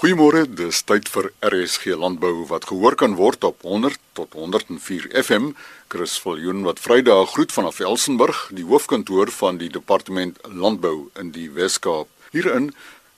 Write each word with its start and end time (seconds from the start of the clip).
Goeiemôre, 0.00 0.46
dis 0.48 0.78
tyd 0.88 1.10
vir 1.12 1.26
RSG 1.44 1.92
Landbou 1.92 2.46
wat 2.48 2.64
gehoor 2.70 2.94
kan 2.96 3.18
word 3.18 3.42
op 3.44 3.66
100 3.68 3.98
tot 4.16 4.32
104 4.32 5.10
FM. 5.12 5.50
Chris 5.92 6.14
Viljoen 6.24 6.62
wat 6.64 6.80
Vrydag 6.80 7.34
groet 7.34 7.52
vanaf 7.52 7.82
Elsenburg, 7.84 8.46
die 8.56 8.64
hoofkantoor 8.64 9.28
van 9.36 9.60
die 9.60 9.68
Departement 9.68 10.40
Landbou 10.48 11.10
in 11.20 11.34
die 11.36 11.50
Wes-Kaap. 11.52 12.08
Hierin 12.32 12.70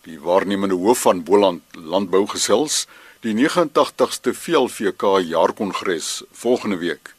die 0.08 0.18
waarnemende 0.26 0.74
hoof 0.74 1.06
van 1.06 1.22
Boland 1.22 1.62
Landbou 1.78 2.26
gesels, 2.34 2.88
die 3.22 3.38
89ste 3.38 4.34
VLVK 4.34 5.20
jaarkongres 5.30 6.24
volgende 6.34 6.82
week. 6.82 7.14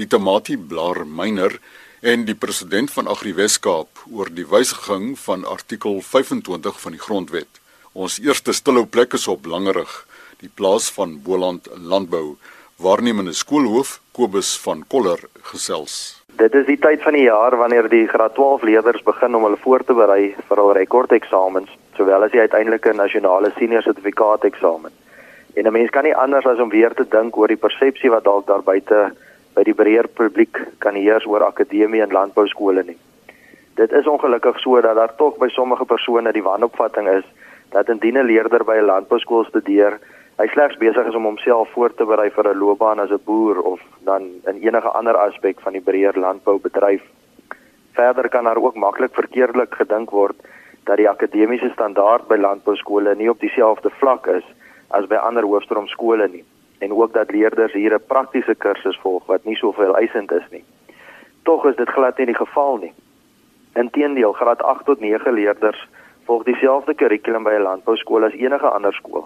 Die 0.00 0.08
tamatie 0.08 0.56
blaar 0.56 1.04
myner 1.04 1.60
en 2.00 2.24
die 2.24 2.40
president 2.46 2.96
van 2.96 3.12
Agri 3.12 3.36
Wes-Kaap 3.36 4.06
oor 4.08 4.32
die 4.32 4.48
wysiging 4.48 5.18
van 5.28 5.44
artikel 5.44 6.00
25 6.00 6.80
van 6.80 6.96
die 6.96 7.08
grondwet. 7.10 7.61
Ons 7.92 8.14
eerste 8.24 8.54
stilhou 8.56 8.86
plek 8.88 9.12
is 9.18 9.26
op 9.28 9.44
Langerig, 9.44 9.90
die 10.40 10.48
plaas 10.48 10.86
van 10.96 11.18
Boland 11.20 11.66
Landbou, 11.76 12.38
waarnemende 12.80 13.34
skoolhoof 13.36 13.98
Kobus 14.16 14.54
van 14.64 14.80
Koller 14.88 15.20
gesels. 15.50 15.96
Dit 16.40 16.56
is 16.56 16.64
die 16.70 16.78
tyd 16.80 17.02
van 17.04 17.12
die 17.12 17.26
jaar 17.26 17.52
wanneer 17.60 17.90
die 17.92 18.06
graad 18.08 18.32
12 18.38 18.64
leerders 18.64 19.04
begin 19.04 19.36
om 19.36 19.44
hulle 19.44 19.60
voor 19.60 19.84
te 19.84 19.92
berei 19.92 20.32
vir 20.48 20.62
hul 20.62 20.72
rekordeksamens, 20.78 21.68
sowel 21.98 22.24
as 22.24 22.32
die 22.32 22.40
uiteindelike 22.40 22.94
nasionale 22.96 23.52
senior 23.58 23.84
sertifikaat 23.84 24.48
eksamen. 24.48 24.92
En 25.52 25.68
'n 25.68 25.72
mens 25.72 25.90
kan 25.90 26.08
nie 26.08 26.16
anders 26.16 26.46
as 26.46 26.64
om 26.64 26.72
weer 26.72 26.94
te 26.94 27.04
dink 27.04 27.36
oor 27.36 27.48
die 27.48 27.60
persepsie 27.60 28.10
wat 28.10 28.24
dalk 28.24 28.46
daar 28.46 28.64
buite 28.64 29.12
by 29.54 29.62
die 29.68 29.76
breër 29.76 30.08
publiek 30.08 30.64
kan 30.78 30.94
heers 30.94 31.26
oor 31.26 31.44
akademie 31.44 32.00
en 32.00 32.12
landbou 32.12 32.48
skole 32.48 32.82
nie. 32.82 32.98
Dit 33.76 33.92
is 33.92 34.06
ongelukkig 34.06 34.60
so 34.60 34.80
dat 34.80 34.96
daar 34.96 35.14
tog 35.16 35.36
by 35.36 35.48
sommige 35.48 35.84
persone 35.84 36.32
die 36.32 36.42
wanopvatting 36.42 37.08
is 37.08 37.24
dat 37.72 37.88
indien 37.88 38.18
'n 38.18 38.26
leerder 38.26 38.64
by 38.64 38.76
'n 38.78 38.90
landbouskool 38.92 39.44
studeer, 39.44 39.98
hy 40.38 40.46
slegs 40.46 40.76
besig 40.76 41.06
is 41.06 41.14
om 41.14 41.24
homself 41.24 41.68
voor 41.72 41.94
te 41.94 42.04
berei 42.04 42.30
vir 42.30 42.48
'n 42.48 42.58
loopbaan 42.58 43.00
as 43.00 43.10
'n 43.10 43.24
boer 43.24 43.60
of 43.62 43.80
dan 44.04 44.22
in 44.46 44.62
enige 44.62 44.88
ander 44.88 45.16
aspek 45.16 45.60
van 45.60 45.72
die 45.72 45.86
breër 45.88 46.18
landboubedryf. 46.18 47.02
Verder 47.92 48.28
kan 48.28 48.44
daar 48.44 48.62
ook 48.62 48.74
maklik 48.74 49.14
verkeerdelik 49.14 49.74
gedink 49.74 50.10
word 50.10 50.36
dat 50.84 50.96
die 50.96 51.08
akademiese 51.08 51.70
standaard 51.72 52.28
by 52.28 52.36
landbouskole 52.36 53.14
nie 53.14 53.30
op 53.30 53.40
dieselfde 53.40 53.90
vlak 53.90 54.26
is 54.26 54.44
as 54.90 55.06
by 55.06 55.14
ander 55.14 55.42
hoofstroomskole 55.42 56.28
nie 56.28 56.44
en 56.78 56.92
ook 56.92 57.12
dat 57.12 57.30
leerders 57.30 57.72
hier 57.72 57.94
'n 57.94 58.06
praktiese 58.06 58.54
kursus 58.54 58.98
volg 59.02 59.26
wat 59.26 59.44
nie 59.44 59.56
soveel 59.56 59.96
eisend 59.96 60.32
is 60.32 60.46
nie. 60.50 60.64
Tog 61.42 61.66
is 61.66 61.76
dit 61.76 61.88
glad 61.88 62.16
nie 62.18 62.26
die 62.26 62.34
geval 62.44 62.76
nie. 62.76 62.92
Inteendeel, 63.74 64.32
graad 64.32 64.62
8 64.62 64.84
tot 64.84 65.00
9 65.00 65.32
leerders 65.32 65.88
volg 66.26 66.44
dieselfde 66.44 66.94
kurrikulum 66.94 67.44
by 67.44 67.54
'n 67.54 67.62
landbouskool 67.62 68.24
as 68.24 68.32
enige 68.32 68.68
ander 68.68 68.92
skool. 68.92 69.24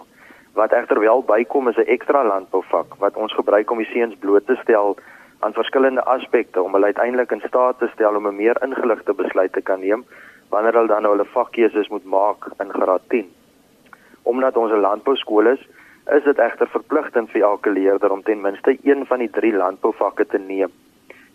Wat 0.53 0.71
egter 0.71 0.99
wel 0.99 1.23
bykom 1.23 1.67
is 1.67 1.77
'n 1.77 1.91
ekstra 1.95 2.23
landbouvak 2.23 2.95
wat 2.99 3.15
ons 3.15 3.33
gebruik 3.33 3.71
om 3.71 3.77
die 3.77 3.91
seuns 3.93 4.15
bloot 4.19 4.45
te 4.45 4.55
stel 4.55 4.97
aan 5.39 5.53
verskillende 5.53 6.03
aspekte 6.03 6.61
om 6.61 6.73
hulle 6.73 6.85
uiteindelik 6.85 7.31
in 7.31 7.43
staat 7.47 7.79
te 7.79 7.87
stel 7.93 8.15
om 8.15 8.27
'n 8.27 8.35
meer 8.35 8.57
ingeligte 8.63 9.13
besluit 9.13 9.53
te 9.53 9.61
kan 9.61 9.79
neem 9.79 10.05
wanneer 10.49 10.73
hulle 10.73 10.87
dan 10.87 11.01
nou 11.01 11.11
hulle 11.15 11.25
vakkeuses 11.25 11.87
moet 11.87 12.05
maak 12.05 12.49
in 12.59 12.71
graad 12.73 13.01
10. 13.07 13.31
Omdat 14.23 14.57
ons 14.57 14.71
'n 14.71 14.85
landbouskool 14.87 15.47
is, 15.47 15.67
is 16.11 16.23
dit 16.23 16.37
egter 16.37 16.67
verpligtend 16.67 17.29
vir 17.29 17.41
elke 17.41 17.69
leerder 17.69 18.11
om 18.11 18.23
ten 18.23 18.41
minste 18.41 18.77
een 18.83 19.05
van 19.05 19.19
die 19.19 19.29
3 19.29 19.53
landbouvakke 19.53 20.25
te 20.25 20.37
neem 20.37 20.71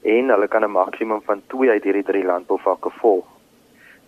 en 0.02 0.28
hulle 0.28 0.48
kan 0.48 0.64
'n 0.64 0.70
maksimum 0.70 1.22
van 1.22 1.42
2 1.46 1.70
uit 1.70 1.84
hierdie 1.84 2.02
3 2.02 2.24
landbouvakke 2.24 2.90
volg. 2.90 3.26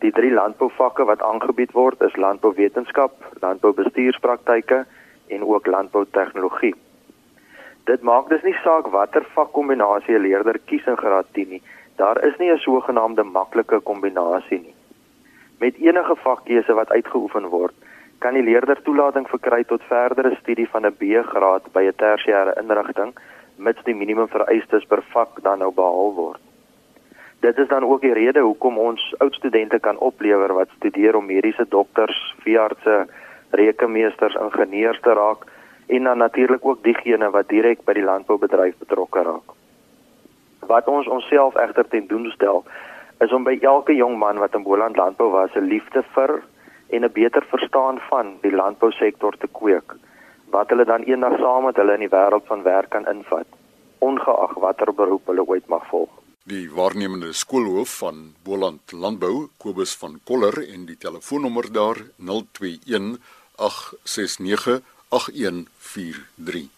Die 0.04 0.12
drie 0.12 0.32
landbouvakke 0.36 1.04
wat 1.08 1.22
aangebied 1.24 1.70
word 1.72 2.02
is 2.04 2.16
landbouwetenskap, 2.20 3.12
landboubestuurspraktyke 3.40 4.82
en 5.32 5.44
ook 5.48 5.66
landboutegnologie. 5.66 6.74
Dit 7.88 8.04
maak 8.04 8.28
dus 8.28 8.44
nie 8.44 8.56
saak 8.60 8.90
watter 8.92 9.24
vakkombinasie 9.36 10.18
'n 10.18 10.26
leerder 10.26 10.60
kies 10.68 10.84
in 10.92 11.00
graad 11.00 11.32
10 11.32 11.48
nie. 11.48 11.62
Daar 11.96 12.20
is 12.24 12.36
nie 12.36 12.52
'n 12.52 12.58
sogenaamde 12.66 13.22
maklike 13.22 13.80
kombinasie 13.80 14.60
nie. 14.60 14.74
Met 15.58 15.76
enige 15.76 16.16
vakkeuse 16.16 16.74
wat 16.74 16.90
uitgeoefen 16.90 17.48
word, 17.48 17.74
kan 18.18 18.34
die 18.34 18.42
leerder 18.42 18.82
toelating 18.82 19.28
verkry 19.28 19.64
tot 19.64 19.82
verdere 19.82 20.36
studie 20.40 20.68
van 20.68 20.86
'n 20.86 20.96
B-graad 21.00 21.72
by 21.72 21.82
'n 21.86 21.96
tersiêre 21.96 22.52
inrigting 22.62 23.12
mits 23.56 23.84
die 23.84 23.94
minimum 23.94 24.28
vereistes 24.28 24.84
per 24.84 25.02
vak 25.02 25.42
dan 25.42 25.58
nou 25.58 25.72
behaal 25.72 26.14
word. 26.14 26.40
Dit 27.44 27.58
is 27.58 27.68
dan 27.68 27.84
ook 27.84 28.00
die 28.00 28.12
rede 28.12 28.40
hoekom 28.40 28.78
ons 28.78 29.14
oud 29.18 29.34
studente 29.34 29.78
kan 29.78 29.98
oplewer 29.98 30.52
wat 30.56 30.70
studeer 30.76 31.16
om 31.16 31.26
mediese 31.28 31.66
dokters, 31.68 32.16
veeartse, 32.40 32.94
rekenmeesters, 33.50 34.38
ingenieurs 34.40 35.00
te 35.00 35.12
raak 35.12 35.44
en 35.86 36.08
dan 36.08 36.18
natuurlik 36.18 36.64
ook 36.64 36.80
diegene 36.86 37.28
wat 37.34 37.48
direk 37.48 37.82
by 37.84 37.92
die 37.98 38.06
landboubedryf 38.06 38.80
betrokke 38.80 39.26
raak. 39.28 39.52
Wat 40.72 40.88
ons 40.88 41.12
onsself 41.18 41.60
egter 41.66 41.88
ten 41.88 42.08
doel 42.08 42.30
stel, 42.32 42.64
is 43.20 43.32
om 43.32 43.44
by 43.44 43.58
elke 43.60 43.92
jong 43.92 44.16
man 44.24 44.40
wat 44.40 44.56
in 44.56 44.64
Boland 44.64 44.96
landbou 44.96 45.28
was, 45.36 45.52
'n 45.52 45.68
liefde 45.68 46.02
vir 46.16 46.40
en 46.88 47.04
'n 47.04 47.12
beter 47.12 47.44
verstaan 47.52 48.00
van 48.08 48.34
die 48.40 48.56
landbousektor 48.56 49.36
te 49.36 49.52
kweek, 49.52 49.92
wat 50.50 50.68
hulle 50.68 50.84
dan 50.84 51.02
eendag 51.02 51.38
saam 51.38 51.64
met 51.64 51.76
hulle 51.76 51.92
in 51.92 52.08
die 52.08 52.16
wêreld 52.16 52.46
van 52.46 52.62
werk 52.62 52.90
kan 52.90 53.06
invat, 53.06 53.48
ongeag 53.98 54.54
watter 54.54 54.94
beroep 54.94 55.26
hulle 55.26 55.44
ooit 55.46 55.68
mag 55.68 55.86
volg 55.86 56.23
die 56.44 56.66
waarnemende 56.68 57.32
skoolhoof 57.32 57.92
van 58.02 58.34
Boland 58.44 58.92
Landbou, 58.92 59.48
Kobus 59.56 59.94
van 59.96 60.18
Koller 60.28 60.58
en 60.68 60.84
die 60.84 60.96
telefoonnommer 61.00 61.70
daar 61.72 61.96
021 62.16 63.16
869 63.56 64.82
8143. 65.08 66.68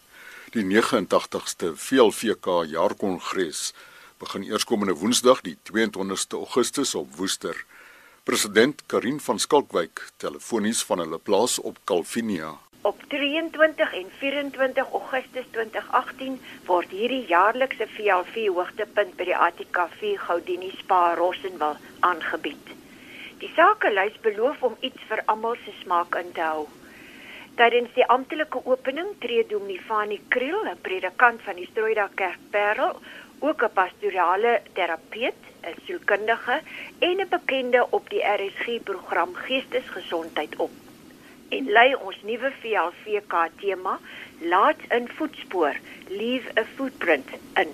Die 0.55 0.63
89ste 0.63 1.73
VLVK 1.75 2.63
jaarkongres 2.71 3.73
begin 4.17 4.47
eerskomende 4.47 4.95
Woensdag 4.95 5.43
die 5.43 5.57
22ste 5.71 6.39
Augustus 6.39 6.95
op 6.95 7.15
Woester. 7.19 7.65
President 8.23 8.83
Karin 8.85 9.19
van 9.19 9.39
Skalkwyk 9.39 10.05
telefonies 10.17 10.83
van 10.87 11.03
hulle 11.03 11.19
plaas 11.19 11.59
op 11.59 11.83
Calvinia 11.83 12.55
Op 12.81 13.03
23 13.07 13.93
en 13.93 14.11
24 14.17 14.91
Augustus 14.91 15.45
2018 15.51 16.41
word 16.65 16.91
hierdie 16.93 17.25
jaarlikse 17.27 17.87
VLV 17.89 18.47
hoogtepunt 18.53 19.15
by 19.17 19.25
die 19.29 19.35
ATKV 19.35 20.13
Goudini 20.25 20.69
Spa 20.77 21.15
Rossenwil 21.17 21.75
aangebied. 21.99 22.69
Die 23.41 23.49
sakelys 23.55 24.21
beloof 24.21 24.61
om 24.69 24.77
iets 24.79 25.09
vir 25.09 25.23
almal 25.25 25.57
se 25.65 25.73
smaak 25.81 26.15
in 26.21 26.31
te 26.37 26.45
hou. 26.45 26.67
Tydens 27.57 27.93
die 27.97 28.05
amptelike 28.13 28.61
opening 28.69 29.13
tree 29.25 29.45
Dominee 29.49 29.81
Fanie 29.89 30.21
Kriel, 30.29 30.61
'n 30.69 30.81
predikant 30.81 31.41
van 31.41 31.55
die 31.55 31.69
Strooida 31.71 32.09
Kerk 32.15 32.39
Parel, 32.51 32.99
ook 33.39 33.63
'n 33.63 33.73
pastorale 33.73 34.61
terapeut, 34.73 35.41
'n 35.65 35.79
sielkundige 35.85 36.61
en 36.99 37.21
'n 37.21 37.29
bekende 37.29 37.87
op 37.89 38.09
die 38.09 38.23
RSG 38.23 38.83
program 38.83 39.33
Geestesgesondheid 39.33 40.55
op 40.55 40.86
en 41.49 41.69
lei 41.71 41.95
ons 41.95 42.17
nuwe 42.23 42.51
VLVK 42.61 43.35
tema 43.61 43.99
laat 44.53 44.81
'n 44.89 45.07
voetspoor 45.17 45.75
leave 46.07 46.49
a 46.59 46.63
footprint 46.75 47.29
in. 47.55 47.71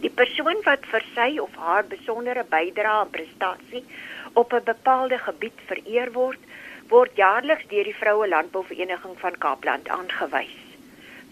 Die 0.00 0.10
persoon 0.10 0.58
wat 0.64 0.86
vir 0.92 1.04
sy 1.14 1.38
of 1.38 1.54
haar 1.56 1.84
besondere 1.84 2.44
bydrae 2.44 3.04
en 3.04 3.10
prestasie 3.10 3.84
op 4.32 4.52
'n 4.52 4.64
bepaalde 4.64 5.18
gebied 5.18 5.58
vereer 5.66 6.12
word 6.12 6.38
word 6.88 7.16
jaarliks 7.16 7.68
deur 7.68 7.84
die 7.84 8.00
vroue 8.00 8.28
landbouvereniging 8.28 9.14
van 9.18 9.38
Kaapland 9.38 9.88
aangewys. 9.88 10.58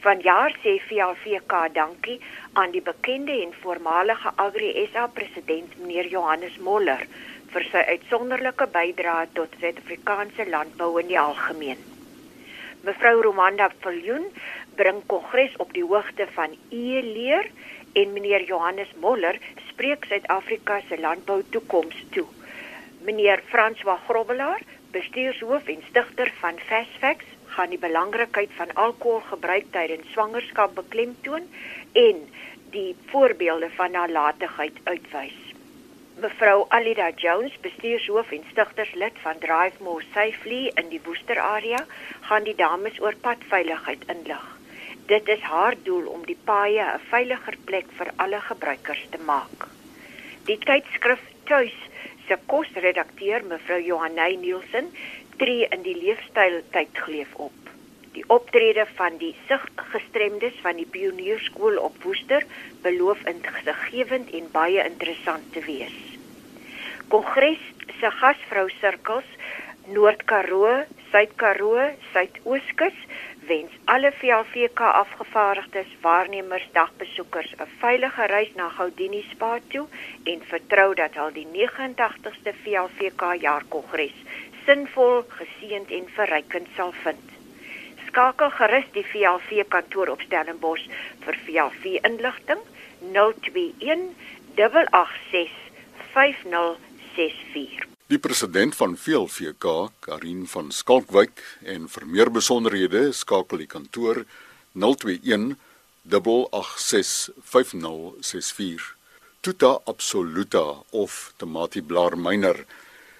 Vanjaar 0.00 0.54
sê 0.62 0.78
VLVK 0.88 1.74
dankie 1.74 2.20
aan 2.52 2.70
die 2.70 2.80
bekende 2.80 3.32
en 3.42 3.52
voormalige 3.62 4.30
Agri 4.36 4.88
SA 4.92 5.06
president 5.06 5.78
meneer 5.78 6.06
Johannes 6.06 6.56
Moller 6.58 7.06
vir 7.54 7.66
sy 7.72 7.82
uitsonderlike 7.94 8.66
bydrae 8.74 9.26
tot 9.34 9.54
Suid-Afrikaanse 9.60 10.46
landbou 10.50 10.92
in 11.00 11.08
die 11.10 11.18
algemeen. 11.18 11.80
Mevrou 12.86 13.20
Romanda 13.26 13.68
Viljoen 13.82 14.28
bring 14.78 15.02
kongres 15.10 15.56
op 15.64 15.74
die 15.76 15.84
hoogte 15.84 16.26
van 16.36 16.54
e-leer 16.70 17.50
en 17.98 18.14
meneer 18.14 18.46
Johannes 18.48 18.92
Moller 19.02 19.40
spreek 19.68 20.06
Suid-Afrika 20.08 20.80
se 20.88 21.00
landbou 21.00 21.42
toekoms 21.50 21.98
toe. 22.14 22.26
Meneer 23.04 23.42
François 23.50 23.98
Grobbelaar, 24.06 24.62
bestuurshoof 24.94 25.68
en 25.74 25.84
stigter 25.90 26.32
van 26.40 26.58
Fastfacts, 26.70 27.36
gaan 27.50 27.74
die 27.74 27.82
belangrikheid 27.82 28.50
van 28.56 28.72
alkoholgebruik 28.78 29.72
tydens 29.74 30.06
swangerskap 30.14 30.74
beklemtoon 30.78 31.48
en 31.92 32.26
die 32.70 32.94
voorbeelde 33.10 33.70
van 33.74 33.98
nalatigheid 33.98 34.76
uitwys. 34.84 35.49
Mevrou 36.20 36.66
Alida 36.68 37.06
Jones, 37.16 37.54
bestuurshoof 37.64 38.32
en 38.36 38.42
stigterslid 38.50 39.18
van 39.22 39.38
Drive 39.40 39.82
More 39.82 40.04
Safely 40.12 40.66
in 40.74 40.90
die 40.92 41.00
Woester 41.06 41.38
area, 41.40 41.78
gaan 42.28 42.44
die 42.44 42.54
dames 42.58 42.98
oor 43.00 43.16
padveiligheid 43.24 44.04
inlig. 44.12 44.42
Dit 45.08 45.30
is 45.32 45.46
haar 45.48 45.78
doel 45.86 46.10
om 46.12 46.26
die 46.28 46.36
paaie 46.50 46.84
'n 46.88 47.00
veiliger 47.12 47.56
plek 47.70 47.88
vir 48.00 48.10
alle 48.16 48.40
gebruikers 48.48 49.06
te 49.14 49.20
maak. 49.30 49.64
Die 50.44 50.58
tydskrif 50.58 51.24
Tuis 51.44 51.78
se 52.26 52.38
kosredakteur, 52.46 53.40
mevrou 53.44 53.80
Johanay 53.80 54.36
Nielsen, 54.36 54.92
tree 55.38 55.66
in 55.70 55.82
die 55.82 55.96
leefstyl 55.96 56.60
tydgleef 56.70 57.34
op. 57.34 57.56
Die 58.12 58.24
optrede 58.26 58.86
van 58.94 59.16
die 59.16 59.34
siggestremdes 59.48 60.60
van 60.60 60.76
die 60.76 60.86
Pionierskool 60.86 61.78
op 61.78 62.02
Woester 62.02 62.44
beloof 62.82 63.24
insiggewend 63.24 64.30
en 64.30 64.50
baie 64.52 64.84
interessant 64.84 65.52
te 65.52 65.64
wees. 65.64 66.09
Kongres 67.10 67.62
se 67.98 68.08
gasvrou 68.20 68.68
sirkels 68.78 69.30
Noord-Karoo, 69.90 70.74
Suid-Karoo, 71.10 71.86
Suidooskus 72.12 72.98
wens 73.48 73.72
alle 73.94 74.12
VLVK 74.18 74.80
afgevaardigdes, 74.80 75.96
waarnemers, 76.04 76.68
dagbesoekers 76.76 77.50
'n 77.58 77.66
veilige 77.80 78.26
reis 78.34 78.52
na 78.54 78.68
Gaudini 78.76 79.22
Spa 79.30 79.58
toe 79.72 79.86
en 80.24 80.40
vertrou 80.52 80.94
dat 80.94 81.16
al 81.16 81.32
die 81.38 81.46
89ste 81.46 82.52
VLVK 82.62 83.22
jaarkongres 83.46 84.16
sinvol, 84.64 85.24
geseënd 85.38 85.90
en 85.90 86.06
verrykend 86.18 86.68
sal 86.76 86.92
vind. 87.02 87.26
Skakel 88.06 88.50
gerus 88.50 88.88
die 88.92 89.06
VLV 89.12 89.64
kantoor 89.68 90.08
op 90.14 90.20
Stellenbosch 90.20 90.86
vir 91.24 91.36
VLV 91.46 91.82
inligting 92.10 92.62
021 93.18 94.14
886 94.56 96.89
5064. 97.14 97.88
Die 98.10 98.18
president 98.18 98.74
van 98.74 98.96
VLVK, 98.96 99.90
Karin 100.02 100.46
van 100.50 100.70
Skalkwyk, 100.74 101.42
en 101.62 101.84
vir 101.88 102.06
meer 102.06 102.30
besonderhede 102.34 103.12
skakel 103.14 103.62
die 103.62 103.68
kantoor 103.70 104.24
021 104.74 105.54
886 106.10 107.30
5064. 107.42 108.96
Tuta 109.40 109.78
absoluta 109.84 110.64
of 110.90 111.32
Tomati 111.36 111.82
blaarmyner. 111.82 112.64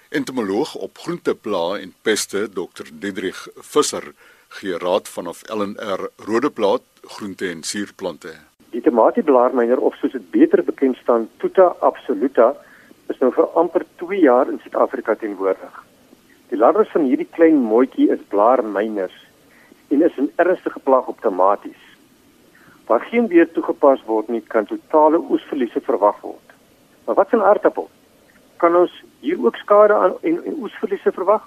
Entomoloog 0.08 0.74
op 0.74 0.98
groentepla 0.98 1.78
en 1.78 1.94
peste 2.02 2.48
Dr. 2.50 2.90
Diedrich 2.92 3.46
Visser 3.56 4.12
gee 4.58 4.78
raad 4.78 5.08
vanaf 5.08 5.42
LNR 5.46 6.10
Rodeplaat 6.26 6.82
groente 7.02 7.48
en 7.48 7.62
suurplante. 7.62 8.34
Die 8.70 8.82
Tomati 8.82 9.22
blaarmyner 9.22 9.78
of 9.78 9.94
soos 10.02 10.12
dit 10.12 10.30
beter 10.30 10.64
bekend 10.64 10.98
staan 11.02 11.28
Tuta 11.38 11.70
absoluta 11.78 12.56
nou 13.20 13.30
vir 13.36 13.48
amper 13.60 13.84
2 14.00 14.20
jaar 14.20 14.48
in 14.48 14.60
Suid-Afrika 14.62 15.14
teenwoordig. 15.14 15.84
Die 16.50 16.58
larwes 16.58 16.90
van 16.94 17.04
hierdie 17.06 17.28
klein 17.36 17.60
mooitjie 17.62 18.08
is 18.10 18.22
blaarmyners 18.32 19.16
en 19.90 20.02
is 20.02 20.16
'n 20.18 20.32
ernstige 20.36 20.80
plaag 20.80 21.06
op 21.06 21.20
tomaties. 21.20 21.82
Waar 22.86 23.00
geen 23.00 23.28
weer 23.28 23.52
toegepas 23.52 24.02
word 24.04 24.28
nie, 24.28 24.40
kan 24.40 24.66
totale 24.66 25.18
oesverliese 25.30 25.80
verwag 25.80 26.20
word. 26.20 26.48
Maar 27.04 27.14
wat 27.14 27.28
van 27.28 27.42
aardappel? 27.42 27.90
Kan 28.56 28.76
ons 28.76 29.02
hier 29.20 29.44
ook 29.44 29.56
skade 29.56 29.94
aan 29.94 30.12
en, 30.20 30.44
en 30.44 30.54
oesverliese 30.58 31.12
verwag? 31.12 31.42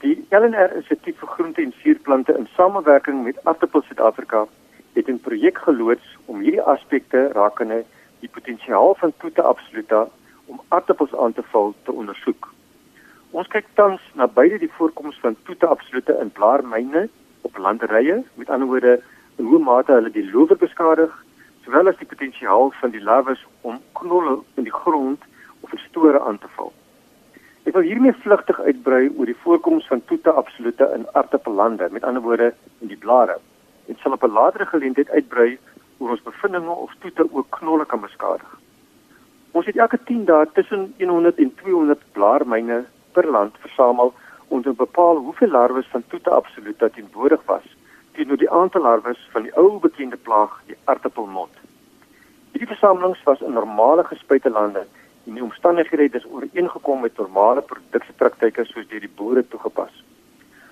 Die 0.00 0.26
LNR 0.30 0.76
Instituut 0.76 1.16
vir 1.18 1.28
Groente 1.28 1.62
en 1.62 1.72
Suurplante 1.82 2.34
in 2.38 2.48
samewerking 2.56 3.24
met 3.24 3.38
Aardappel 3.44 3.82
Suid-Afrika 3.82 4.46
het 4.92 5.08
'n 5.08 5.20
projek 5.20 5.58
geloods 5.58 6.16
om 6.24 6.40
hierdie 6.40 6.62
aspekte 6.62 7.28
rakende 7.32 7.84
die 8.20 8.28
potensiaal 8.28 8.94
van 8.94 9.12
Tuta 9.18 9.42
absoluta 9.42 10.08
om 10.46 10.60
aardappels 10.68 11.14
aan 11.14 11.32
te 11.32 11.42
val 11.52 11.74
te 11.82 11.92
ondersoek. 11.92 12.48
Ons 13.30 13.48
kyk 13.48 13.66
tans 13.74 14.00
na 14.14 14.26
beide 14.28 14.58
die 14.58 14.72
voorkoms 14.76 15.18
van 15.20 15.36
toete 15.48 15.66
absolute 15.66 16.16
in 16.20 16.30
blaarmyne 16.30 17.08
op 17.42 17.56
landerye, 17.56 18.22
met 18.34 18.50
ander 18.50 18.68
woorde, 18.68 19.00
in 19.36 19.44
hoe 19.44 19.58
mate 19.58 19.92
hulle 19.92 20.10
die 20.10 20.30
loewer 20.30 20.56
beskadig, 20.56 21.14
sowel 21.64 21.88
as 21.88 21.98
die 22.00 22.08
potensiaal 22.10 22.72
van 22.80 22.92
die 22.92 23.02
larwes 23.02 23.40
om 23.60 23.78
knolle 23.98 24.38
in 24.60 24.68
die 24.68 24.74
grond 24.74 25.24
of 25.60 25.72
in 25.72 25.82
store 25.88 26.20
aan 26.20 26.38
te 26.38 26.50
val. 26.56 26.72
Ek 27.62 27.76
wil 27.76 27.86
hiermee 27.86 28.14
vlugtig 28.24 28.58
uitbrei 28.60 29.04
oor 29.16 29.30
die 29.30 29.38
voorkoms 29.44 29.86
van 29.86 30.02
toete 30.10 30.32
absolute 30.34 30.88
in 30.96 31.06
aardappellande, 31.12 31.88
met 31.94 32.04
ander 32.04 32.22
woorde, 32.22 32.50
in 32.82 32.90
die 32.90 32.98
blare. 32.98 33.38
Dit 33.86 33.98
sal 34.02 34.12
op 34.12 34.24
'n 34.26 34.34
latere 34.34 34.66
geleentheid 34.66 35.10
uitbrei 35.10 35.58
oor 35.98 36.10
ons 36.10 36.22
bevindinge 36.22 36.74
of 36.74 36.94
toete 36.98 37.26
ook 37.30 37.46
knolle 37.50 37.86
kan 37.86 38.00
beskadig. 38.00 38.58
Ons 39.52 39.66
het 39.66 39.76
elke 39.76 39.98
10 40.08 40.24
dae 40.24 40.46
tussen 40.56 40.94
100 40.98 41.38
en 41.38 41.54
200 41.54 42.04
blaarmyne 42.16 42.84
per 43.12 43.26
land 43.30 43.56
versamel 43.60 44.14
om 44.48 44.62
te 44.62 44.72
bepaal 44.72 45.16
hoeveel 45.16 45.48
larwes 45.48 45.88
van 45.92 46.04
toete 46.08 46.30
absoluut 46.30 46.78
dat 46.78 46.94
teenwoordig 46.94 47.42
was 47.46 47.66
teenoor 48.12 48.36
die 48.36 48.50
aantal 48.50 48.82
larwes 48.82 49.20
van 49.32 49.42
die 49.42 49.52
ou 49.56 49.78
bekende 49.80 50.16
plaag, 50.16 50.56
die 50.68 50.76
aardappelmot. 50.84 51.52
Hierdie 52.52 52.68
versamelings 52.68 53.22
was 53.28 53.40
in 53.40 53.52
normale 53.56 54.04
gespuite 54.04 54.50
lande 54.50 54.86
en 55.26 55.36
die 55.36 55.44
omstandighede 55.44 56.08
het 56.08 56.16
dus 56.16 56.26
ooreengekom 56.28 57.00
met 57.00 57.16
normale 57.16 57.62
produksiepraktyke 57.62 58.64
soos 58.68 58.88
deur 58.88 59.00
die 59.00 59.14
boere 59.20 59.44
toegepas. 59.48 59.92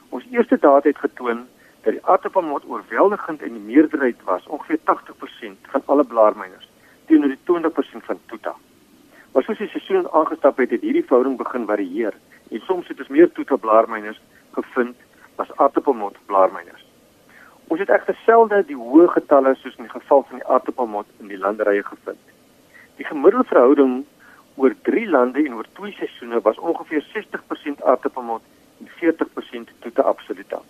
Ons 0.08 0.26
eerste 0.32 0.58
data 0.58 0.88
het 0.88 1.00
getoon 1.04 1.46
dat 1.84 1.96
die 1.96 2.04
aardappelmot 2.04 2.64
oorweldigend 2.68 3.42
in 3.42 3.56
die 3.56 3.66
meerderheid 3.72 4.20
was, 4.24 4.46
ongeveer 4.46 4.80
80% 4.88 5.70
van 5.72 5.82
alle 5.84 6.04
blaarmyners 6.04 6.68
teenoor 7.10 7.28
die 7.28 7.42
20% 7.44 7.50
van 7.50 7.70
toeta. 7.70 7.89
Seisoen 9.90 10.12
aangestap 10.12 10.58
het, 10.62 10.70
het 10.70 10.84
hierdie 10.86 11.02
verhouding 11.02 11.36
begin 11.36 11.64
varieer. 11.66 12.14
En 12.50 12.60
soms 12.62 12.88
het 12.88 13.00
ons 13.02 13.08
meer 13.10 13.32
toetelblaarmyners 13.34 14.20
gevind 14.54 14.96
as 15.42 15.50
aardappelmot 15.56 16.18
blaarmyners. 16.30 16.84
Ons 17.66 17.82
het 17.82 17.90
egter 17.90 18.14
selde 18.22 18.60
die 18.68 18.76
hoë 18.78 19.08
getalle 19.16 19.56
soos 19.58 19.74
in 19.80 19.88
die 19.88 19.94
geval 19.96 20.22
van 20.28 20.38
die 20.38 20.46
aardappelmot 20.46 21.10
in 21.18 21.32
die 21.32 21.40
landerye 21.42 21.82
gevind. 21.82 22.22
Die 23.02 23.08
gemiddelde 23.08 23.48
verhouding 23.50 24.04
oor 24.62 24.76
3 24.90 25.08
lande 25.10 25.42
en 25.42 25.58
oor 25.58 25.66
2 25.80 25.96
seisoene 25.98 26.38
was 26.46 26.62
ongeveer 26.70 27.02
60% 27.10 27.82
aardappelmot 27.82 28.46
en 28.78 28.94
40% 29.02 29.74
toete 29.80 30.06
absoluta. 30.12 30.62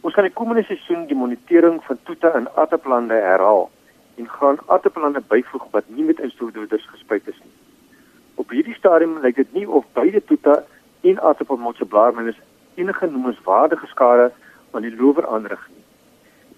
Ons 0.00 0.14
gaan 0.14 0.28
die 0.28 0.36
komende 0.36 0.66
seisoen 0.68 1.08
die 1.08 1.16
monitering 1.16 1.80
van 1.88 2.04
toete 2.04 2.36
in 2.36 2.52
aardappellande 2.60 3.24
herhaal 3.24 3.70
en 4.20 4.28
gaan 4.36 4.60
aardappellande 4.66 5.24
byvoeg 5.32 5.70
wat 5.72 5.88
nie 5.88 6.04
met 6.04 6.20
nie. 6.20 6.97
Op 8.48 8.54
hierdie 8.56 8.74
stadium 8.78 9.18
lyk 9.20 9.36
dit 9.36 9.50
nie 9.52 9.66
of 9.68 9.84
beide 9.92 10.22
toeta 10.24 10.54
en 11.10 11.18
aardappelmotse 11.20 11.84
blaarmyners 11.84 12.38
enige 12.80 13.06
noemenswaardige 13.06 13.86
skade 13.86 14.30
aan 14.72 14.86
die 14.86 14.94
lower 14.96 15.26
aanrig 15.28 15.66
nie. 15.74 15.84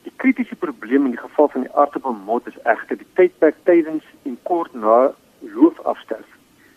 Die 0.05 0.13
kritiese 0.23 0.55
probleem 0.55 1.09
in 1.09 1.17
die 1.17 1.23
geval 1.25 1.51
van 1.57 1.67
die 1.67 1.73
aardappelmot 1.83 2.47
is 2.47 2.61
egter 2.75 3.01
die 3.01 3.09
tydperk 3.19 3.59
tydens 3.67 4.07
en 4.23 4.39
kort 4.53 4.79
na 4.85 5.01
loofafsterf. 5.57 6.31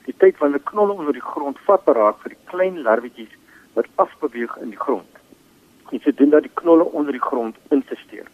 Die 0.09 0.17
tyd 0.17 0.41
wanneer 0.41 0.65
knolle 0.73 0.97
onder 0.97 1.13
die 1.13 1.27
grond 1.29 1.61
vatbaar 1.69 2.01
raak 2.01 2.25
vir 2.25 2.33
die 2.33 2.43
klein 2.49 2.81
larwetjies 2.87 3.37
wat 3.77 3.93
afbeweeg 4.01 4.57
in 4.65 4.73
die 4.73 4.83
grond. 4.87 5.21
Dit 5.91 6.09
se 6.09 6.17
doen 6.23 6.33
dat 6.33 6.49
die 6.49 6.57
knolle 6.63 6.89
onder 6.89 7.13
die 7.13 7.27
grond 7.29 7.61
insisteer. 7.69 8.32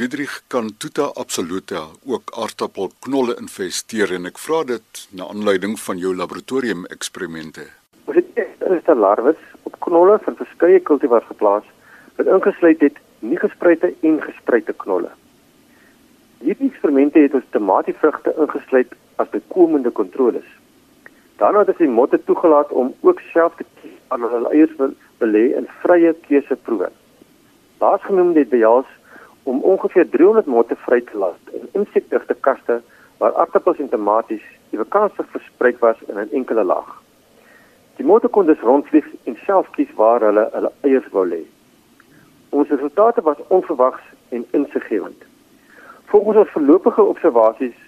Diedrich 0.00 0.42
kan 0.48 0.70
Tuta 0.78 1.10
absoluta 1.14 1.80
ook 2.06 2.30
aardappelknolle 2.42 3.34
infesteer 3.40 4.14
en 4.16 4.28
ek 4.30 4.38
vra 4.40 4.60
dit 4.64 5.00
na 5.12 5.26
aanleiding 5.28 5.74
van 5.82 5.98
jou 6.00 6.12
laboratorium 6.16 6.86
eksperimente. 6.94 7.66
Ons 8.08 8.16
het 8.16 8.30
eerste 8.38 8.94
larwes 8.96 9.42
op 9.68 9.74
knolle 9.84 10.14
van 10.24 10.38
verskeie 10.38 10.78
kultivars 10.90 11.26
geplaas 11.28 11.66
wat 12.16 12.30
ingesluit 12.36 12.80
het 12.86 12.96
nie 13.32 13.36
gespruite 13.42 13.90
en 14.10 14.16
gespruite 14.24 14.74
knolle. 14.84 15.10
Hierdie 16.46 16.70
eksperimente 16.70 17.20
het 17.26 17.36
ons 17.36 17.50
tomatievrugte 17.56 18.32
ingesluit 18.46 18.94
as 19.20 19.28
bykomende 19.34 19.92
kontroles. 20.00 20.48
Daarna 21.44 21.66
het 21.66 21.74
ons 21.74 21.82
die 21.84 21.90
motte 21.98 22.22
toegelaat 22.30 22.72
om 22.72 22.94
ook 23.04 23.20
self 23.34 23.60
te 23.60 23.68
kies 23.82 24.00
aan 24.08 24.24
hulle 24.24 24.54
eiers 24.54 24.72
wil 24.80 24.96
belê 25.20 25.44
in 25.60 25.68
vrye 25.84 26.14
keuseproewe. 26.24 26.88
Laasgenoemde 27.84 28.46
het 28.46 28.56
behels 28.56 28.88
om 29.42 29.62
ongeveer 29.62 30.08
300 30.08 30.46
motte 30.46 30.76
vry 30.76 31.00
te 31.00 31.18
laat 31.18 31.52
in 31.52 31.68
insekdigte 31.72 32.36
kaste 32.40 32.80
waar 33.18 33.34
aardappels 33.34 33.78
en 33.78 33.88
tomaties 33.88 34.44
ewekansig 34.70 35.26
versprei 35.30 35.76
was 35.80 35.96
in 36.08 36.18
'n 36.18 36.28
enkele 36.32 36.64
laag. 36.64 36.90
Die 37.96 38.06
motte 38.06 38.28
kon 38.28 38.46
dus 38.46 38.60
rondvlieg 38.60 39.06
en 39.24 39.36
self 39.44 39.70
kies 39.70 39.92
waar 39.94 40.20
hulle 40.20 40.48
hulle 40.52 40.72
eiers 40.80 41.08
wou 41.10 41.26
lê. 41.28 41.42
Ons 42.48 42.68
resultate 42.68 43.22
was 43.22 43.36
onverwags 43.48 44.02
en 44.28 44.46
insiggewend. 44.50 45.22
Volgens 46.04 46.36
ons 46.36 46.50
voorlopige 46.50 47.02
observasies 47.02 47.78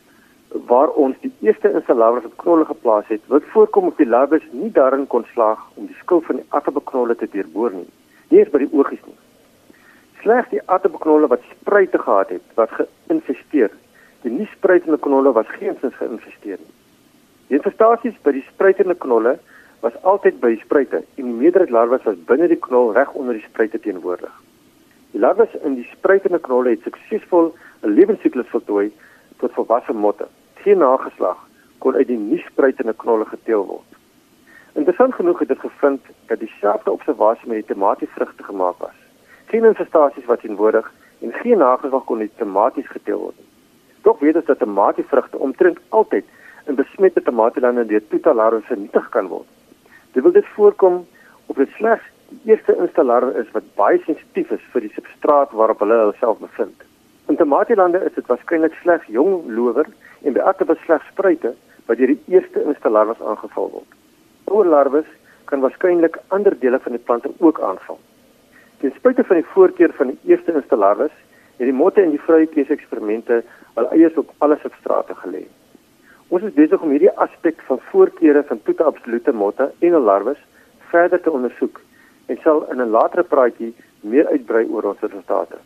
waar 0.67 0.89
ons 0.89 1.17
die 1.21 1.33
eerste 1.41 1.73
installasie 1.73 2.21
van 2.21 2.37
knolle 2.37 2.65
geplaas 2.65 3.07
het, 3.07 3.21
word 3.27 3.45
voorkom 3.45 3.87
of 3.87 3.97
die 3.97 4.07
larwes 4.07 4.43
nie 4.51 4.71
daarin 4.71 5.07
kon 5.07 5.25
slaag 5.33 5.61
om 5.75 5.87
die 5.87 5.97
skil 6.03 6.21
van 6.21 6.37
die 6.37 6.47
aardappelknolle 6.49 7.17
te 7.17 7.29
deurboor 7.31 7.71
nie. 7.71 7.89
Nie 8.29 8.39
eens 8.39 8.51
by 8.51 8.59
die 8.59 8.73
oogies 8.73 9.05
nie 9.07 9.19
slegs 10.23 10.51
die 10.51 10.63
aardappelknolle 10.67 11.29
wat 11.31 11.43
spruite 11.51 11.99
gehad 11.99 12.29
het 12.35 12.43
wat 12.59 12.71
geïnfesteer. 12.79 13.71
Die 14.23 14.31
nie 14.31 14.49
spruitende 14.53 14.99
knolle 14.99 15.33
was 15.35 15.51
geensins 15.59 15.99
geïnfesteer 15.99 16.61
nie. 16.61 16.75
Die 17.49 17.59
infestasies 17.59 18.19
by 18.23 18.33
die 18.37 18.45
spruitende 18.47 18.95
knolle 18.95 19.37
was 19.83 19.97
altyd 20.09 20.39
by 20.41 20.55
spruite 20.61 21.03
en 21.03 21.27
die 21.27 21.39
meerderheid 21.43 21.75
larwes 21.75 22.07
was 22.07 22.21
binne 22.31 22.49
die 22.49 22.61
knol 22.69 22.93
reg 22.97 23.11
onder 23.19 23.35
die 23.37 23.45
spruite 23.45 23.81
teenwoordig. 23.83 24.33
Die 25.13 25.21
larwes 25.21 25.53
in 25.67 25.75
die 25.77 25.89
spruitende 25.91 26.39
knolle 26.47 26.77
het 26.77 26.87
suksesvol 26.87 27.51
'n 27.83 27.95
lewensiklus 27.99 28.49
voltooi 28.55 28.93
tot 29.41 29.53
volwasse 29.59 29.93
motte. 29.93 30.27
Geen 30.63 30.79
nageslag 30.79 31.39
kon 31.79 31.95
uit 31.95 32.07
die 32.07 32.19
nie 32.19 32.43
spruitende 32.47 32.95
knolle 32.95 33.27
geteel 33.27 33.67
word. 33.67 33.91
Interessant 34.73 35.15
genoeg 35.15 35.39
het 35.39 35.49
dit 35.49 35.59
gevind 35.59 36.01
dat 36.27 36.39
dieselfde 36.39 36.91
observasie 36.91 37.49
met 37.49 37.57
die 37.57 37.75
tomatievrugte 37.75 38.45
gemaak 38.45 38.79
was. 38.79 39.02
Geen 39.53 39.65
infestasies 39.69 40.25
wat 40.25 40.41
teenwoordig 40.41 40.87
en 41.21 41.33
geen 41.33 41.59
nageslag 41.59 42.05
kon 42.09 42.23
die 42.25 42.31
tomaties 42.41 42.87
geteel 42.89 43.19
word 43.21 43.35
nie. 43.37 43.49
Tog 44.03 44.21
weet 44.25 44.37
ons 44.41 44.47
dat 44.49 44.59
tomatievrugte 44.59 45.39
omtrent 45.47 45.81
altyd 45.89 46.29
in 46.71 46.79
besmette 46.79 47.21
tomatielande 47.23 47.85
deur 47.91 48.07
totalarwe 48.15 48.63
vernietig 48.69 49.09
kan 49.13 49.27
word. 49.29 49.51
Dit 50.17 50.25
wil 50.25 50.33
dit 50.33 50.47
voorkom 50.55 51.03
of 51.53 51.61
dit 51.61 51.75
slegs 51.77 52.07
die 52.31 52.55
eerste 52.55 52.77
installasie 52.85 53.43
is 53.43 53.51
wat 53.53 53.67
baie 53.77 54.01
sensitief 54.07 54.55
is 54.57 54.65
vir 54.73 54.87
die 54.87 54.93
substraat 54.95 55.53
waarop 55.61 55.85
hulle 55.85 55.99
hulself 56.01 56.41
bevind. 56.41 56.87
In 57.29 57.37
tomatielande 57.37 58.01
is 58.07 58.17
dit 58.17 58.31
waarskynlik 58.33 58.79
slegs 58.81 59.11
jong 59.19 59.51
lower 59.59 59.91
en 60.23 60.39
by 60.39 60.47
ander 60.49 60.81
slegs 60.87 61.11
spruite 61.13 61.53
wat 61.91 62.01
deur 62.01 62.15
die 62.15 62.39
eerste 62.39 62.65
installarwes 62.73 63.21
aangeval 63.21 63.69
word. 63.77 64.01
Ouer 64.49 64.73
larwes 64.77 65.13
kan 65.53 65.61
waarskynlik 65.61 66.17
ander 66.39 66.57
dele 66.65 66.81
van 66.81 66.97
die 66.97 67.05
plante 67.05 67.35
ook 67.45 67.61
aanval. 67.61 68.01
Ten 68.83 68.91
spyte 68.97 69.23
van 69.25 69.39
die 69.39 69.47
voorkeur 69.47 69.93
van 69.95 70.09
die 70.11 70.33
eerste 70.33 70.53
installarwes, 70.59 71.13
het 71.57 71.69
die 71.69 71.75
motte 71.81 72.03
en 72.03 72.11
die 72.11 72.21
vrouetjies 72.21 72.71
eksperimente 72.75 73.45
al 73.79 73.87
eiers 73.95 74.17
op 74.19 74.33
alle 74.43 74.57
substrate 74.59 75.15
gelê. 75.21 75.45
Ons 76.35 76.49
is 76.49 76.57
besig 76.57 76.83
om 76.83 76.91
hierdie 76.91 77.13
aspek 77.23 77.63
van 77.69 77.79
voorkeure 77.93 78.43
van 78.49 78.63
toete 78.67 78.83
absolute 78.83 79.33
motte 79.33 79.69
en 79.79 79.99
larwes 80.09 80.41
verder 80.91 81.23
te 81.23 81.31
ondersoek 81.31 81.79
en 82.27 82.41
sal 82.43 82.67
in 82.75 82.83
'n 82.83 82.91
latere 82.91 83.23
praatjie 83.23 83.71
meer 84.01 84.27
uitbrei 84.27 84.67
oor 84.67 84.91
ons 84.91 85.01
resultate. 85.01 85.57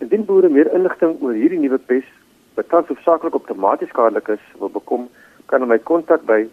Indien 0.00 0.24
boere 0.24 0.48
meer 0.48 0.72
inligting 0.72 1.20
oor 1.20 1.32
hierdie 1.32 1.60
nuwe 1.60 1.78
pes 1.78 2.08
wat 2.54 2.68
tans 2.68 2.88
hoofsaaklik 2.88 3.34
op 3.34 3.46
tomaties 3.46 3.88
skadelik 3.88 4.28
is, 4.28 4.44
wil 4.58 4.68
bekom, 4.68 5.08
kan 5.46 5.60
hulle 5.60 5.72
my 5.74 5.78
kontak 5.78 6.24
by 6.24 6.48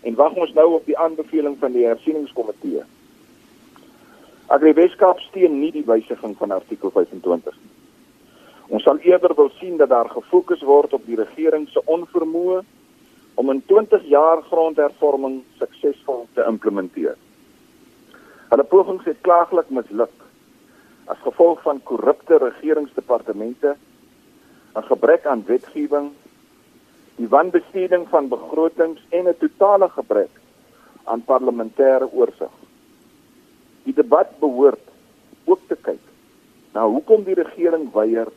en 0.00 0.14
wag 0.16 0.32
ons 0.32 0.52
nou 0.56 0.72
op 0.74 0.86
die 0.86 0.96
aanbeveling 0.98 1.58
van 1.60 1.72
die 1.72 1.84
hersieningskomitee. 1.84 2.80
Agri 4.48 4.72
Weskaap 4.72 5.20
steun 5.20 5.60
nie 5.60 5.72
die 5.72 5.84
wysiging 5.84 6.36
van 6.38 6.56
artikel 6.56 6.90
25 6.90 7.52
nie. 7.52 7.70
Ons 8.72 8.86
sal 8.88 9.02
eerder 9.04 9.34
wil 9.36 9.50
sien 9.58 9.76
dat 9.76 9.92
daar 9.92 10.08
gefokus 10.08 10.64
word 10.64 10.96
op 10.96 11.04
die 11.04 11.20
regering 11.20 11.68
se 11.68 11.82
onvermoë 11.84 12.62
om 13.36 13.50
in 13.52 13.62
20 13.68 14.08
jaar 14.08 14.40
grondhervorming 14.48 15.42
suksesvol 15.60 16.26
te 16.32 16.44
implementeer. 16.48 17.18
Hulle 18.48 18.64
pogings 18.64 19.04
het 19.04 19.20
klaaglik 19.20 19.68
misluk 19.68 20.16
as 21.12 21.20
gevolg 21.20 21.60
van 21.64 21.82
korrupte 21.84 22.38
regeringsdepartemente, 22.40 23.76
'n 24.74 24.82
gebrek 24.82 25.26
aan 25.26 25.44
wetgewing, 25.46 26.12
die 27.16 27.28
wanbesteding 27.28 28.08
van 28.08 28.28
begrotings 28.28 29.00
en 29.08 29.28
'n 29.28 29.36
totale 29.38 29.88
gebrek 29.88 30.30
aan 31.04 31.24
parlementêre 31.24 32.12
oorsig. 32.12 32.54
Die 33.84 33.94
debat 33.94 34.38
behoort 34.38 34.86
ook 35.44 35.60
te 35.68 35.76
kyk 35.76 36.04
na 36.72 36.86
hoekom 36.86 37.24
die 37.24 37.34
regering 37.34 37.92
weier 37.92 38.28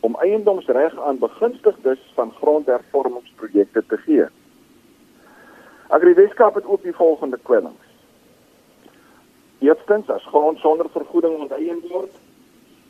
om 0.00 0.16
eiendomsreg 0.20 1.00
aan 1.00 1.18
begunstigdes 1.18 2.12
van 2.14 2.32
grondhervormingsprojekte 2.32 3.84
te 3.86 3.96
gee. 3.96 4.26
Agriweskaap 5.88 6.54
het 6.54 6.66
ook 6.66 6.82
die 6.82 6.94
volgende 6.94 7.38
kwellings. 7.42 7.88
Eerstens, 9.58 10.10
as 10.10 10.26
grond 10.26 10.58
sonder 10.58 10.90
vergoeding 10.90 11.38
onteien 11.40 11.80
word, 11.88 12.12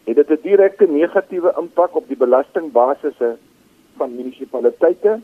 het 0.05 0.17
dit 0.17 0.29
'n 0.31 0.43
direkte 0.43 0.87
negatiewe 0.87 1.55
impak 1.59 1.95
op 1.97 2.09
die 2.09 2.17
belastingbasisse 2.17 3.37
van 3.97 4.15
munisipaliteite 4.15 5.21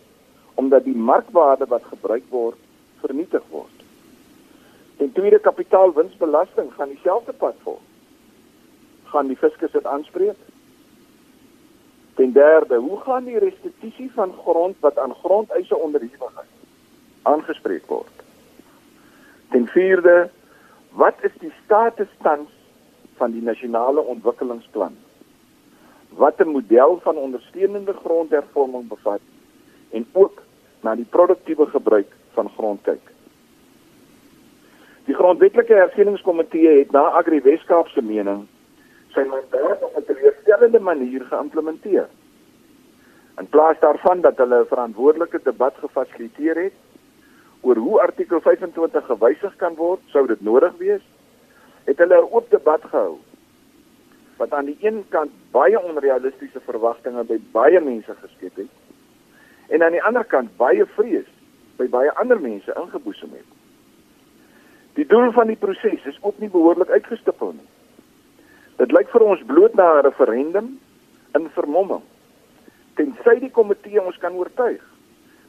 omdat 0.55 0.85
die 0.85 0.97
markwaarde 0.97 1.67
wat 1.67 1.85
gebruik 1.85 2.25
word 2.29 2.57
vernietig 3.01 3.43
word. 3.49 3.77
En 4.97 5.13
tweede, 5.13 5.39
kapitaalwinsbelasting 5.39 6.73
gaan 6.77 6.89
dieselfde 6.89 7.33
pad 7.33 7.55
volg. 7.63 7.81
Gaan 9.05 9.27
die 9.27 9.37
fiskus 9.37 9.73
dit 9.73 9.87
aanspreek? 9.87 10.37
Ten 12.15 12.33
derde, 12.33 12.77
hoe 12.77 13.01
gaan 13.01 13.25
die 13.25 13.39
restituisie 13.39 14.11
van 14.15 14.33
grond 14.33 14.77
wat 14.81 14.99
aan 14.99 15.15
grondeise 15.15 15.77
onderhewig 15.77 16.43
is 16.43 16.53
aangespreek 17.23 17.87
word? 17.87 18.13
Ten 19.51 19.67
vierde, 19.67 20.31
wat 20.91 21.15
is 21.21 21.33
die 21.39 21.53
status 21.65 22.09
tans 22.23 22.51
van 23.21 23.35
die 23.37 23.45
nasionale 23.45 24.01
ontwikkelingsplan? 24.01 24.97
Wat 26.09 26.41
'n 26.41 26.55
model 26.57 26.99
van 27.03 27.17
ondersteunende 27.17 27.95
grondhervorming 28.05 28.89
bevat 28.89 29.21
en 29.91 30.07
ook 30.13 30.43
na 30.81 30.95
die 30.95 31.11
produktiewe 31.17 31.67
gebruik 31.67 32.11
van 32.35 32.49
grond 32.57 32.83
kyk. 32.83 33.05
Die 35.05 35.15
grondwetlike 35.15 35.75
hersieningskomitee 35.75 36.79
het 36.79 36.93
na 36.93 37.03
Agri 37.19 37.41
Weskaap 37.41 37.89
se 37.89 38.03
mening 38.03 38.47
sy 39.15 39.25
mandaat 39.27 39.83
op 39.83 39.97
'n 39.97 40.05
teleurstellende 40.07 40.81
manier 40.81 41.25
geïmplementeer. 41.31 42.09
In 43.41 43.49
plaas 43.49 43.79
daarvan 43.81 44.21
dat 44.21 44.37
hulle 44.37 44.61
'n 44.61 44.67
verantwoordelike 44.67 45.41
debat 45.43 45.75
gefasiliteer 45.75 46.57
het 46.63 46.73
oor 47.61 47.77
hoe 47.77 48.01
artikel 48.01 48.41
25 48.41 49.07
gewysig 49.07 49.57
kan 49.57 49.75
word, 49.75 50.01
sou 50.07 50.27
dit 50.27 50.41
nodig 50.41 50.73
wees, 50.79 51.03
het 51.85 51.99
hulle 51.99 52.21
'n 52.21 52.33
oop 52.33 52.51
debat 52.51 52.83
gehou 52.85 53.19
wat 54.37 54.53
aan 54.53 54.65
die 54.65 54.79
een 54.81 55.05
kant 55.09 55.31
baie 55.51 55.81
onrealistiese 55.81 56.61
verwagtinge 56.61 57.25
by 57.25 57.39
baie 57.53 57.81
mense 57.81 58.15
geskep 58.21 58.57
het 58.57 58.73
en 59.69 59.83
aan 59.83 59.93
die 59.93 60.03
ander 60.03 60.25
kant 60.25 60.57
baie 60.57 60.87
vrees 60.87 61.29
by 61.77 61.89
baie 61.89 62.13
ander 62.21 62.41
mense 62.41 62.73
ingeboesem 62.77 63.33
het. 63.33 63.49
Die 64.99 65.07
doel 65.07 65.33
van 65.33 65.47
die 65.47 65.57
proses 65.57 66.05
is 66.05 66.19
ook 66.21 66.39
nie 66.39 66.49
behoorlik 66.49 66.91
uitgestipel 66.91 67.53
nie. 67.53 67.69
Dit 68.77 68.93
lyk 68.93 69.09
vir 69.13 69.23
ons 69.23 69.45
bloot 69.47 69.75
na 69.75 69.99
'n 69.99 70.05
referendum 70.05 70.81
in 71.35 71.51
vermomming. 71.51 72.03
Tensy 72.95 73.39
die 73.41 73.51
komitee 73.51 74.03
ons 74.03 74.19
kan 74.19 74.33
oortuig 74.33 74.83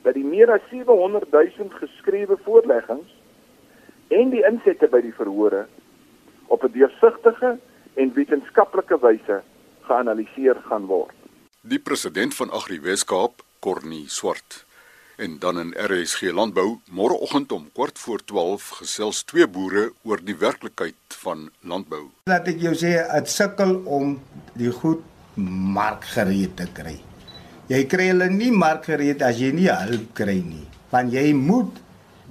dat 0.04 0.14
die 0.14 0.26
meer 0.26 0.52
as 0.52 0.62
700 0.70 1.32
000 1.32 1.70
geskrewe 1.70 2.38
voorleggings 2.44 3.16
en 4.08 4.30
die 4.30 4.46
insette 4.46 4.88
by 4.88 5.02
die 5.02 5.14
verhore 5.14 5.66
op 6.52 6.64
'n 6.64 6.74
deursigtige 6.78 7.58
en 7.94 8.14
wetenskaplike 8.14 8.98
wyse 9.02 9.42
geanaliseer 9.88 10.58
gaan 10.68 10.86
word. 10.86 11.16
Die 11.62 11.80
president 11.80 12.36
van 12.36 12.52
Agri 12.52 12.80
Weskaap, 12.82 13.44
Cornie 13.60 14.10
Swart, 14.10 14.66
En 15.22 15.40
dan 15.40 15.60
in 15.60 15.74
RSG 15.78 16.22
Landbou, 16.22 16.80
môreoggend 16.90 17.52
om 17.52 17.68
kwart 17.74 18.00
voor 18.00 18.24
12 18.26 18.70
gesels 18.80 19.24
twee 19.24 19.46
boere 19.48 19.92
oor 20.02 20.22
die 20.26 20.34
werklikheid 20.36 21.18
van 21.22 21.44
landbou. 21.62 22.08
Laat 22.32 22.48
ek 22.50 22.58
jou 22.64 22.72
sê, 22.74 22.96
dit 23.06 23.30
sukkel 23.30 23.76
om 23.86 24.16
die 24.58 24.72
goed 24.74 25.04
markgereed 25.76 26.56
te 26.58 26.66
kry. 26.74 26.96
Jy 27.70 27.84
kry 27.92 28.08
hulle 28.10 28.32
nie 28.34 28.50
markgereed 28.56 29.22
as 29.22 29.38
jy 29.44 29.52
nie 29.54 29.70
hulp 29.70 30.10
kry 30.18 30.40
nie. 30.42 30.66
Want 30.90 31.14
jy 31.14 31.28
moet 31.38 31.78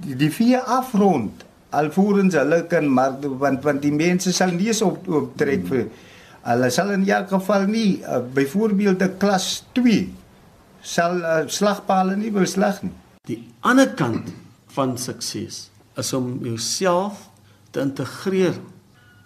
die, 0.03 0.17
die 0.25 0.31
vee 0.33 0.59
afrond 0.59 1.45
alvorens 1.71 2.35
hulle 2.35 2.63
kan 2.71 2.87
mark 2.87 3.25
want 3.41 3.63
want 3.63 3.81
die 3.83 3.93
mense 3.95 4.33
sal 4.35 4.51
nie 4.55 4.69
eens 4.71 4.81
op 4.85 5.07
optrek 5.07 5.65
vir 5.69 5.85
hulle 6.47 6.69
sal 6.73 6.91
in 6.95 7.05
elk 7.07 7.29
geval 7.31 7.67
nie 7.69 8.01
uh, 8.01 8.19
byvoorbeeld 8.35 9.01
'n 9.01 9.17
klas 9.21 9.63
2 9.77 10.09
sal 10.81 11.21
uh, 11.21 11.45
slagpale 11.47 12.17
nie 12.17 12.31
besleg 12.33 12.81
nie. 12.83 12.93
Die 13.29 13.39
ander 13.61 13.93
kant 13.93 14.33
van 14.73 14.97
sukses 14.97 15.69
is 15.95 16.13
om 16.13 16.39
jouself 16.41 17.29
te 17.71 17.81
integreer 17.81 18.57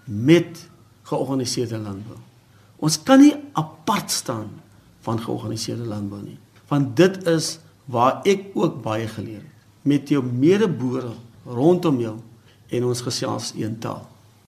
met 0.05 0.67
georganiseerde 1.07 1.77
landbou. 1.77 2.19
Ons 2.83 2.99
kan 3.03 3.21
nie 3.21 3.33
apart 3.53 4.11
staan 4.11 4.49
van 5.05 5.21
georganiseerde 5.21 5.85
landbou 5.85 6.21
nie, 6.21 6.37
want 6.67 6.95
dit 6.97 7.27
is 7.29 7.59
waar 7.85 8.21
ek 8.25 8.51
ook 8.57 8.81
baie 8.83 9.07
geleer 9.07 9.41
het 9.41 9.53
met 9.85 10.09
jou 10.09 10.23
medeboere 10.25 11.13
rondom 11.45 11.99
jou 12.01 12.15
en 12.75 12.91
ons 12.91 13.01
gesels 13.07 13.53
een 13.55 13.79
taal. 13.79 14.03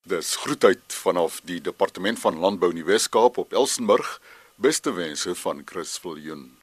Dis 0.08 0.36
groetheid 0.40 0.94
vanaf 1.04 1.42
die 1.44 1.60
departement 1.62 2.20
van 2.20 2.40
landbou 2.40 2.70
in 2.72 2.80
die 2.80 2.88
Wes-Kaap 2.88 3.38
op 3.38 3.54
Elsenburg. 3.54 4.22
Beste 4.56 4.94
wense 4.96 5.36
van 5.36 5.62
Chris 5.66 5.98
Viljoen. 6.00 6.58